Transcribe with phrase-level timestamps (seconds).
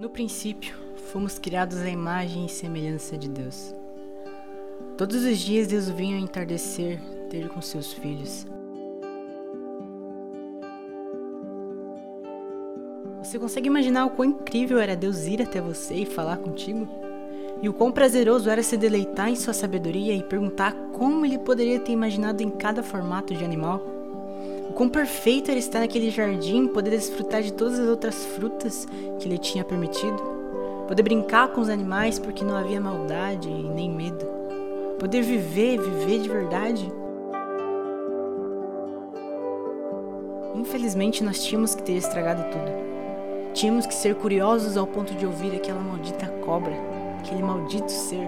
[0.00, 0.74] No princípio,
[1.12, 3.74] fomos criados à imagem e semelhança de Deus.
[4.96, 6.98] Todos os dias Deus vinha ao entardecer
[7.28, 8.46] ter com seus filhos.
[13.22, 16.88] Você consegue imaginar o quão incrível era Deus ir até você e falar contigo?
[17.60, 21.78] E o quão prazeroso era se deleitar em sua sabedoria e perguntar como ele poderia
[21.78, 23.99] ter imaginado em cada formato de animal?
[24.80, 28.88] Quão perfeito era estar naquele jardim, poder desfrutar de todas as outras frutas
[29.18, 30.16] que ele tinha permitido,
[30.88, 34.24] poder brincar com os animais porque não havia maldade e nem medo,
[34.98, 36.90] poder viver, viver de verdade.
[40.54, 43.52] Infelizmente, nós tínhamos que ter estragado tudo.
[43.52, 46.72] Tínhamos que ser curiosos ao ponto de ouvir aquela maldita cobra,
[47.18, 48.26] aquele maldito ser.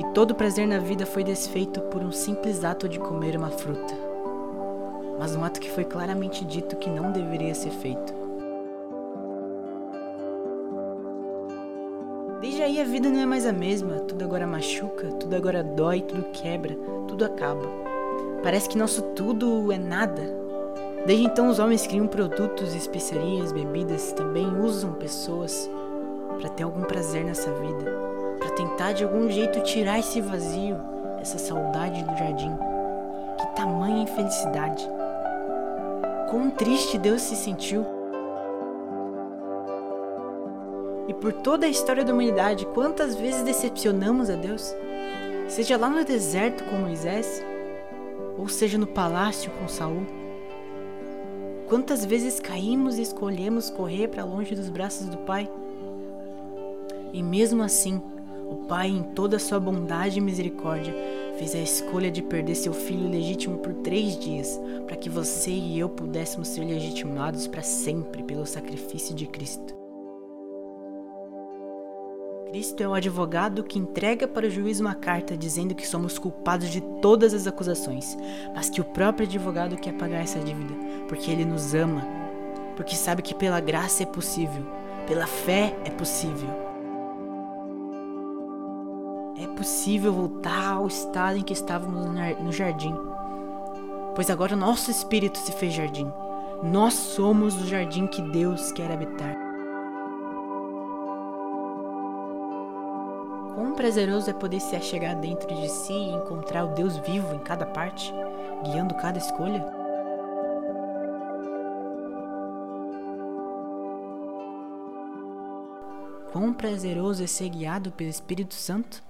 [0.00, 3.50] E todo o prazer na vida foi desfeito por um simples ato de comer uma
[3.50, 4.05] fruta
[5.18, 8.14] mas um ato que foi claramente dito que não deveria ser feito.
[12.40, 16.02] Desde aí a vida não é mais a mesma, tudo agora machuca, tudo agora dói,
[16.02, 16.76] tudo quebra,
[17.08, 17.66] tudo acaba.
[18.42, 20.22] Parece que nosso tudo é nada.
[21.06, 25.70] Desde então os homens criam produtos, especiarias, bebidas, também usam pessoas
[26.38, 27.90] para ter algum prazer nessa vida,
[28.38, 30.76] para tentar de algum jeito tirar esse vazio,
[31.20, 32.75] essa saudade do jardim.
[33.66, 34.88] Tamanha infelicidade!
[36.30, 37.84] quão triste Deus se sentiu.
[41.08, 44.72] E por toda a história da humanidade, quantas vezes decepcionamos a Deus?
[45.48, 47.44] Seja lá no deserto com Moisés,
[48.38, 50.06] ou seja no palácio com Saul.
[51.68, 55.50] Quantas vezes caímos e escolhemos correr para longe dos braços do Pai?
[57.12, 58.00] E mesmo assim,
[58.48, 60.94] o Pai, em toda a sua bondade e misericórdia,
[61.38, 65.78] fez a escolha de perder seu filho legítimo por três dias, para que você e
[65.78, 69.74] eu pudéssemos ser legitimados para sempre pelo sacrifício de Cristo.
[72.48, 76.70] Cristo é o advogado que entrega para o juiz uma carta dizendo que somos culpados
[76.70, 78.16] de todas as acusações,
[78.54, 80.72] mas que o próprio advogado quer pagar essa dívida,
[81.08, 82.02] porque ele nos ama,
[82.76, 84.64] porque sabe que pela graça é possível,
[85.06, 86.65] pela fé é possível.
[89.46, 92.04] É possível voltar ao estado em que estávamos
[92.42, 92.92] no jardim.
[94.16, 96.12] Pois agora nosso espírito se fez jardim.
[96.64, 99.36] Nós somos o jardim que Deus quer habitar.
[103.54, 107.38] Quão prazeroso é poder se achegar dentro de si e encontrar o Deus vivo em
[107.38, 108.12] cada parte,
[108.64, 109.64] guiando cada escolha?
[116.32, 119.06] Quão prazeroso é ser guiado pelo Espírito Santo?